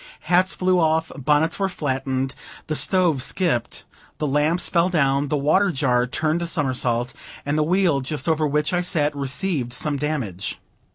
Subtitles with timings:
[0.21, 2.33] Hats flew off, bonnets were flattened,
[2.65, 3.83] the stove skipped,
[4.17, 7.13] the lamps fell down, the water jar turned a somersault,
[7.45, 10.59] and the wheel just over which I sat received some damage.